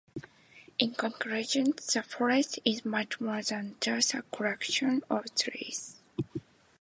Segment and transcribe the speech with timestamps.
[0.79, 5.97] In conclusion, the forest is much more than just a collection of trees.